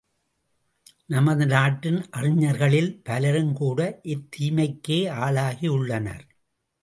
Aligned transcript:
நமது 1.05 1.45
நாட்டின் 1.45 1.99
அறிஞர்களில் 2.11 2.89
பலரும் 3.03 3.53
கூட 3.53 3.79
இத்தீமைக்கே 4.05 4.99
ஆளாகி 5.19 5.67
உள்ளனர். 5.67 6.25